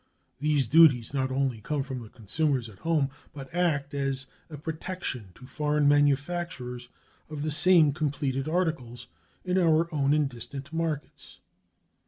[0.39, 5.27] These duties not only come from the consumers at home, but act as a protection
[5.35, 6.89] to foreign manufacturers
[7.29, 9.09] of the same completed articles
[9.45, 11.39] in our own and distant markets.